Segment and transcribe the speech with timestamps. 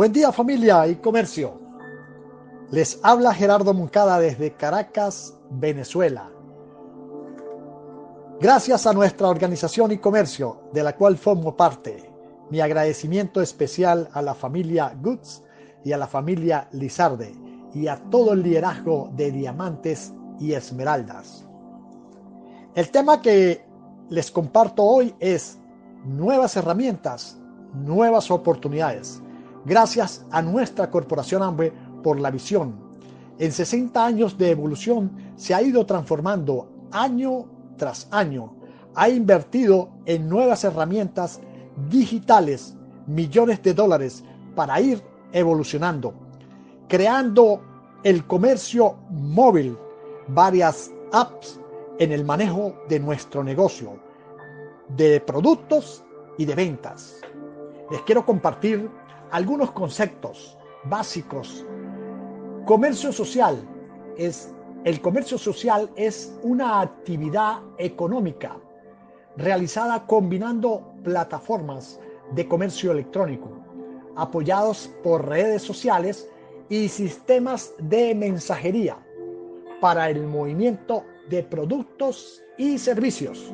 [0.00, 1.60] Buen día familia y comercio.
[2.70, 6.30] Les habla Gerardo Moncada desde Caracas, Venezuela.
[8.40, 12.10] Gracias a nuestra organización y comercio, de la cual formo parte,
[12.48, 15.42] mi agradecimiento especial a la familia Goods
[15.84, 17.34] y a la familia Lizarde
[17.74, 21.46] y a todo el liderazgo de diamantes y esmeraldas.
[22.74, 23.66] El tema que
[24.08, 25.58] les comparto hoy es
[26.06, 27.38] nuevas herramientas,
[27.74, 29.22] nuevas oportunidades
[29.64, 32.74] gracias a nuestra corporación AMBE por la visión.
[33.38, 37.46] En 60 años de evolución se ha ido transformando año
[37.76, 38.54] tras año.
[38.94, 41.40] Ha invertido en nuevas herramientas
[41.88, 44.22] digitales millones de dólares
[44.54, 45.02] para ir
[45.32, 46.12] evolucionando,
[46.88, 47.62] creando
[48.02, 49.76] el comercio móvil,
[50.28, 51.60] varias apps
[51.98, 53.98] en el manejo de nuestro negocio,
[54.88, 56.04] de productos
[56.38, 57.20] y de ventas.
[57.90, 58.90] Les quiero compartir
[59.30, 61.64] algunos conceptos básicos.
[62.66, 63.58] Comercio social
[64.16, 64.52] es
[64.84, 68.56] el comercio social es una actividad económica
[69.36, 72.00] realizada combinando plataformas
[72.34, 73.50] de comercio electrónico
[74.16, 76.28] apoyados por redes sociales
[76.70, 78.96] y sistemas de mensajería
[79.80, 83.52] para el movimiento de productos y servicios.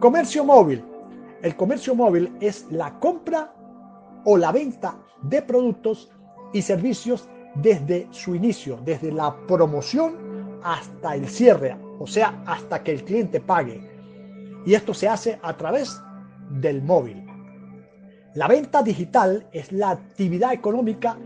[0.00, 0.84] Comercio móvil.
[1.42, 3.54] El comercio móvil es la compra
[4.26, 6.10] o la venta de productos
[6.52, 12.92] y servicios desde su inicio, desde la promoción hasta el cierre, o sea, hasta que
[12.92, 13.80] el cliente pague.
[14.66, 15.98] Y esto se hace a través
[16.50, 17.24] del móvil.
[18.34, 21.16] La venta digital es la actividad económica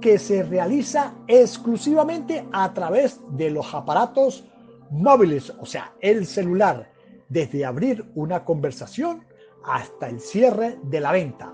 [0.00, 4.44] que se realiza exclusivamente a través de los aparatos
[4.90, 6.92] móviles, o sea, el celular,
[7.28, 9.24] desde abrir una conversación
[9.64, 11.52] hasta el cierre de la venta.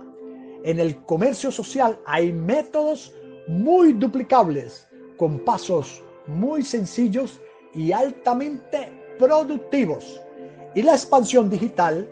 [0.64, 3.14] En el comercio social hay métodos
[3.46, 7.40] muy duplicables, con pasos muy sencillos
[7.74, 10.20] y altamente productivos.
[10.74, 12.08] Y la expansión digital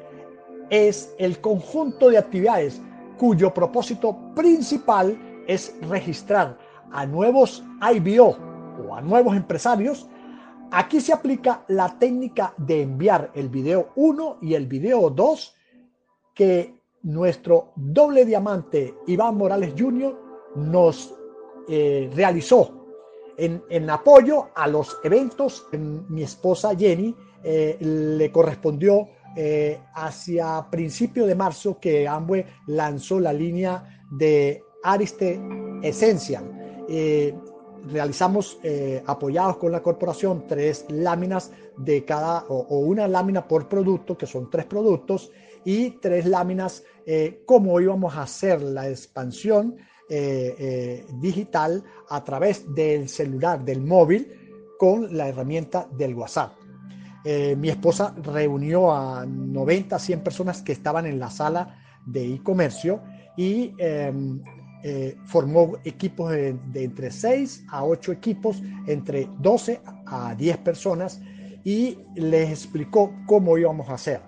[0.70, 2.80] es el conjunto de actividades
[3.18, 6.58] cuyo propósito principal es registrar
[6.90, 7.64] a nuevos
[7.94, 8.36] IBO
[8.86, 10.08] o a nuevos empresarios.
[10.70, 15.54] Aquí se aplica la técnica de enviar el video 1 y el video 2
[16.34, 20.18] que nuestro doble diamante Iván Morales Jr.
[20.56, 21.14] nos
[21.68, 22.86] eh, realizó
[23.36, 25.66] en, apoyo a los eventos.
[25.72, 27.14] Mi esposa Jenny
[27.44, 35.40] eh, le correspondió eh, hacia principio de marzo que Amway lanzó la línea de Ariste
[35.82, 36.52] Essential.
[37.86, 38.58] Realizamos
[39.06, 44.50] apoyados con la corporación tres láminas de cada o, una lámina por producto que son
[44.50, 45.30] tres productos
[45.64, 49.76] y tres láminas eh, cómo íbamos a hacer la expansión
[50.08, 54.28] eh, eh, digital a través del celular, del móvil,
[54.78, 56.52] con la herramienta del WhatsApp.
[57.56, 63.00] mi esposa reunió a 90, 100 personas que estaban en la sala de e-comercio
[63.36, 63.72] y
[64.88, 71.20] em, formó equipos de, de, entre 6 a 8 equipos, entre 12 a 10 personas
[71.64, 74.20] y les explicó cómo íbamos a hacer.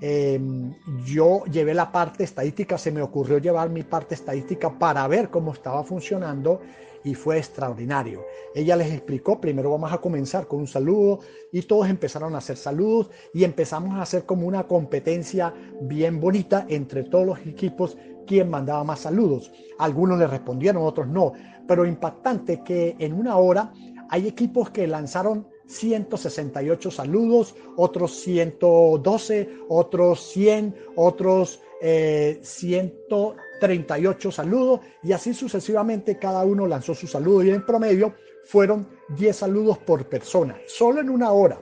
[0.00, 0.72] Em,
[1.04, 5.52] yo llevé la parte estadística, se me ocurrió llevar mi parte estadística para ver cómo
[5.52, 6.60] estaba funcionando
[7.02, 8.24] y fue extraordinario.
[8.54, 11.20] Ella les explicó, primero vamos a comenzar con un saludo
[11.52, 16.64] y todos empezaron a hacer saludos y empezamos a hacer como una competencia bien bonita
[16.68, 17.96] entre todos los equipos
[18.26, 19.50] quién mandaba más saludos.
[19.78, 21.32] Algunos le respondieron, otros no,
[21.66, 23.72] pero impactante que en una hora
[24.10, 35.12] hay equipos que lanzaron 168 saludos, otros 112, otros 100, otros 138 eh, saludos y
[35.12, 38.86] así sucesivamente cada uno lanzó su saludo y en promedio fueron
[39.16, 41.60] 10 saludos por persona, solo en una hora.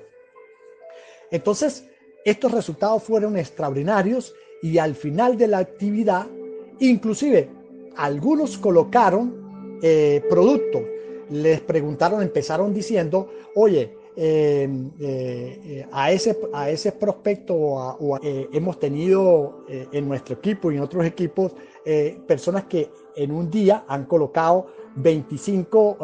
[1.31, 1.89] Entonces,
[2.25, 6.27] estos resultados fueron extraordinarios y al final de la actividad,
[6.89, 7.49] inclusive
[7.97, 10.83] algunos colocaron eh, productos
[11.33, 14.69] les preguntaron, empezaron diciendo, oye, eh,
[15.01, 21.07] eh, a, ese, a ese prospecto eh, hemos tenido en nuestro equipo y en otros
[21.07, 21.53] equipos
[22.27, 24.67] personas que en un día han colocado
[24.97, 25.99] 25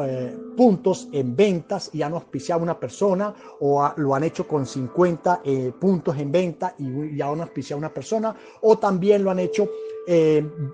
[0.56, 5.42] puntos en ventas y han auspiciado a una persona o lo han hecho con 50
[5.78, 9.68] puntos en venta y ya han auspiciado una persona o también lo han hecho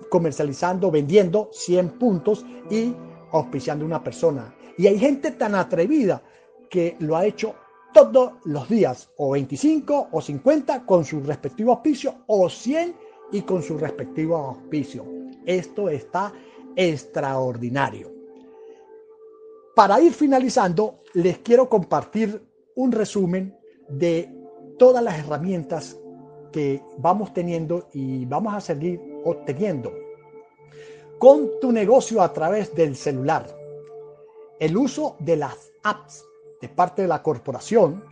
[0.09, 2.93] comercializando, vendiendo 100 puntos y
[3.31, 4.55] auspiciando una persona.
[4.77, 6.21] Y hay gente tan atrevida
[6.69, 7.55] que lo ha hecho
[7.93, 12.93] todos los días, o 25 o 50 con su respectivo auspicio, o 100
[13.31, 15.05] y con su respectivo auspicio.
[15.45, 16.33] Esto está
[16.75, 18.11] extraordinario.
[19.75, 22.41] Para ir finalizando, les quiero compartir
[22.75, 23.57] un resumen
[23.89, 24.29] de
[24.77, 25.97] todas las herramientas
[26.51, 29.91] que vamos teniendo y vamos a seguir obteniendo
[31.19, 33.47] con tu negocio a través del celular.
[34.59, 36.23] El uso de las apps
[36.61, 38.03] de parte de la corporación,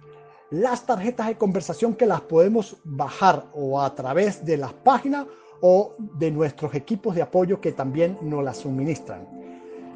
[0.50, 5.26] las tarjetas de conversación que las podemos bajar o a través de las páginas
[5.66, 9.26] o de nuestros equipos de apoyo que también nos las suministran.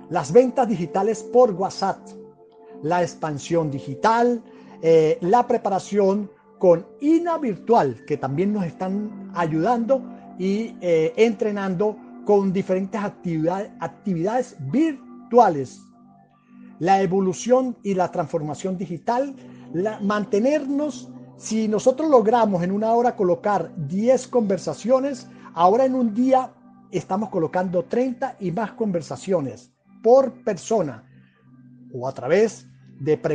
[0.09, 1.99] Las ventas digitales por WhatsApp,
[2.83, 4.41] la expansión digital,
[4.81, 10.01] eh, la preparación con INA virtual, que también nos están ayudando
[10.39, 15.81] y eh, entrenando con diferentes actividades, actividades virtuales.
[16.79, 19.35] La evolución y la transformación digital,
[20.01, 25.27] mantenernos, si nosotros logramos en una hora colocar 10 conversaciones,
[25.57, 26.51] ahora en un día
[26.91, 29.71] estamos colocando 30 y más conversaciones
[30.03, 31.03] por persona
[31.91, 32.67] o a través
[32.99, 33.17] de